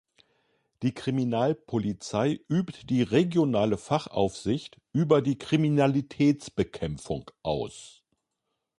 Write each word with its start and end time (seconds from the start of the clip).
Die 0.81 0.95
Kriminalpolizei 0.95 2.39
übt 2.47 2.87
die 2.89 3.03
regionale 3.03 3.77
Fachaufsicht 3.77 4.79
über 4.93 5.21
die 5.21 5.37
Kriminalitätsbekämpfung 5.37 7.29
aus. 7.43 8.01